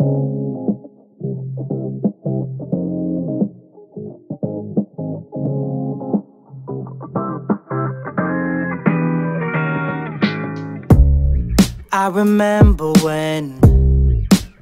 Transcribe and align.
I 0.00 0.02
remember 12.12 12.92
when 13.02 13.60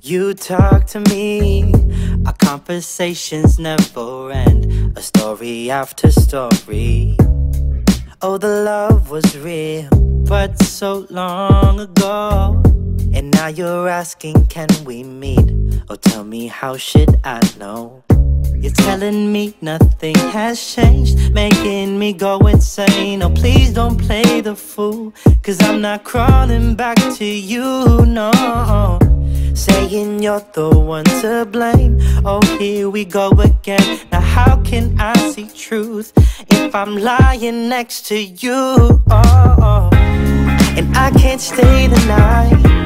you 0.00 0.32
talked 0.32 0.88
to 0.92 1.00
me. 1.00 1.74
Our 2.24 2.32
conversations 2.32 3.58
never 3.58 4.30
end, 4.30 4.96
a 4.96 5.02
story 5.02 5.70
after 5.70 6.10
story. 6.10 7.18
Oh, 8.22 8.38
the 8.38 8.62
love 8.64 9.10
was 9.10 9.36
real, 9.36 9.90
but 10.26 10.62
so 10.62 11.06
long 11.10 11.80
ago. 11.80 12.62
And 13.14 13.30
now 13.30 13.48
you're 13.48 13.88
asking, 13.88 14.46
can 14.46 14.68
we 14.84 15.02
meet? 15.02 15.48
Oh, 15.88 15.96
tell 15.96 16.24
me, 16.24 16.46
how 16.46 16.76
should 16.76 17.18
I 17.24 17.40
know? 17.58 18.02
You're 18.54 18.72
telling 18.72 19.32
me 19.32 19.54
nothing 19.60 20.16
has 20.32 20.74
changed, 20.74 21.32
making 21.32 21.98
me 21.98 22.12
go 22.12 22.38
insane. 22.46 23.22
Oh, 23.22 23.30
please 23.30 23.72
don't 23.72 23.96
play 23.96 24.40
the 24.40 24.56
fool, 24.56 25.12
cause 25.42 25.62
I'm 25.62 25.80
not 25.80 26.04
crawling 26.04 26.74
back 26.74 26.96
to 27.16 27.24
you, 27.24 28.04
no. 28.06 28.98
Saying 29.54 30.22
you're 30.22 30.44
the 30.52 30.68
one 30.70 31.04
to 31.22 31.46
blame. 31.50 31.98
Oh, 32.24 32.40
here 32.58 32.90
we 32.90 33.04
go 33.04 33.30
again. 33.30 34.00
Now, 34.10 34.20
how 34.20 34.60
can 34.62 34.98
I 34.98 35.16
see 35.30 35.48
truth 35.48 36.12
if 36.50 36.74
I'm 36.74 36.96
lying 36.96 37.68
next 37.68 38.06
to 38.06 38.18
you? 38.18 38.52
Oh, 38.52 39.00
oh. 39.10 39.90
and 39.92 40.96
I 40.96 41.10
can't 41.10 41.40
stay 41.40 41.86
the 41.86 42.04
night, 42.06 42.85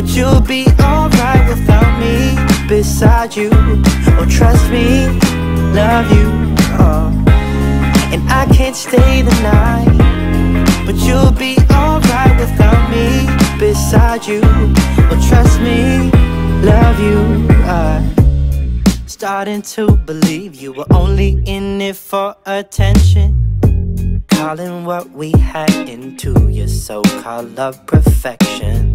but 0.00 0.16
you'll 0.16 0.40
be 0.40 0.66
alright 0.80 1.46
without 1.46 2.00
me 2.00 2.34
beside 2.66 3.36
you. 3.36 3.50
Oh, 3.52 4.26
trust 4.30 4.70
me, 4.70 5.06
love 5.74 6.10
you. 6.10 6.54
Oh. 6.80 7.12
And 8.10 8.26
I 8.30 8.46
can't 8.46 8.74
stay 8.74 9.20
the 9.20 9.34
night, 9.42 10.86
but 10.86 10.94
you'll 10.94 11.32
be 11.32 11.58
alright 11.70 12.34
without 12.40 12.90
me 12.90 13.26
beside 13.58 14.26
you. 14.26 14.40
Oh, 14.42 15.26
trust 15.28 15.60
me, 15.60 16.10
love 16.62 16.98
you. 16.98 17.46
I'm 17.66 18.82
starting 19.06 19.60
to 19.74 19.96
believe 19.96 20.54
you 20.54 20.72
were 20.72 20.90
only 20.92 21.42
in 21.44 21.78
it 21.82 21.96
for 21.96 22.34
attention. 22.46 24.24
Calling 24.28 24.86
what 24.86 25.10
we 25.10 25.32
had 25.32 25.90
into 25.90 26.48
your 26.48 26.68
so-called 26.68 27.54
love 27.54 27.84
perfection. 27.84 28.89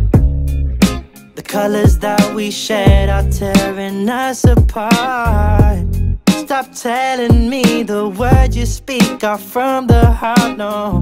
Colors 1.56 1.98
that 2.00 2.36
we 2.36 2.52
shared 2.52 3.10
are 3.10 3.24
tearing 3.32 4.10
us 4.10 4.44
apart. 4.44 5.88
Stop 6.28 6.74
telling 6.76 7.50
me 7.50 7.82
the 7.82 8.10
words 8.10 8.58
you 8.58 8.66
speak 8.66 9.24
are 9.24 9.38
from 9.38 9.88
the 9.88 10.06
heart. 10.06 10.58
No, 10.58 11.02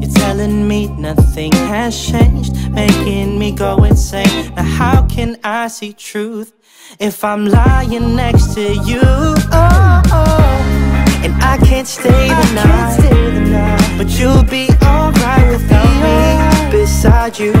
you're 0.00 0.12
telling 0.12 0.68
me 0.68 0.86
nothing 0.86 1.50
has 1.50 2.00
changed, 2.00 2.54
making 2.70 3.40
me 3.40 3.50
go 3.50 3.82
insane. 3.82 4.54
Now, 4.54 4.62
how 4.62 5.06
can 5.08 5.36
I 5.42 5.66
see 5.66 5.94
truth 5.94 6.52
if 7.00 7.24
I'm 7.24 7.46
lying 7.46 8.14
next 8.14 8.54
to 8.54 8.74
you? 8.74 9.00
Oh, 9.02 10.02
oh. 10.12 11.22
and 11.24 11.34
I 11.42 11.58
can't 11.66 11.88
stay 11.88 12.28
the, 12.28 12.52
night, 12.54 12.98
stay 13.00 13.30
the 13.32 13.40
night, 13.50 13.94
but 13.98 14.08
you'll 14.16 14.44
be 14.44 14.68
alright 14.80 15.48
without 15.50 15.90
me 16.04 16.70
beside 16.70 17.36
you. 17.36 17.52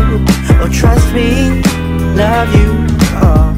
Oh, 0.62 0.68
trust 0.70 1.12
me 1.12 1.77
love 2.18 2.52
you. 2.52 2.68
Oh. 3.22 3.54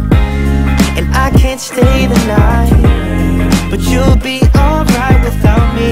And 0.98 1.06
I 1.14 1.30
can't 1.40 1.60
stay 1.60 2.06
the 2.06 2.20
night, 2.26 3.70
but 3.70 3.80
you'll 3.80 4.20
be 4.20 4.42
alright 4.54 5.20
without 5.24 5.66
me 5.74 5.90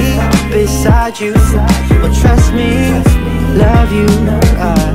beside 0.52 1.18
you. 1.18 1.32
Well, 1.32 2.14
trust 2.20 2.52
me, 2.52 2.92
love 3.56 3.90
you. 3.90 4.06
Uh. 4.60 4.94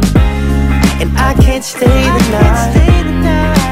And 1.01 1.09
I 1.17 1.33
can't 1.41 1.63
stay 1.63 2.03
the 2.17 2.25
night, 2.37 2.73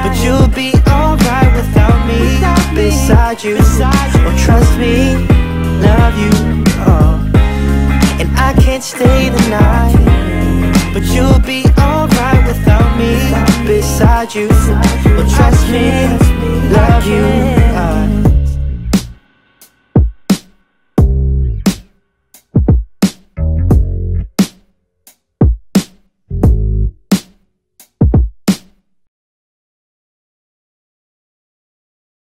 but 0.03 0.17
you'll 0.23 0.49
be 0.49 0.73
alright 0.89 1.51
without 1.55 1.99
me 2.09 2.21
beside 2.73 3.43
you. 3.43 3.57
Well, 4.25 4.37
trust 4.45 4.79
me, 4.79 5.15
love 5.87 6.15
you. 6.23 6.33
Oh. 6.89 7.21
And 8.19 8.29
I 8.35 8.53
can't 8.63 8.83
stay 8.83 9.29
the 9.29 9.43
night, 9.49 10.91
but 10.91 11.03
you'll 11.03 11.39
be 11.39 11.61
alright 11.65 11.69
without 11.69 11.77
me 11.77 11.80
beside 14.01 14.33
you. 14.33 14.47
Well, 14.47 15.29
trust 15.29 15.69
me, 15.69 16.07
love 16.73 17.05
you. 17.05 17.50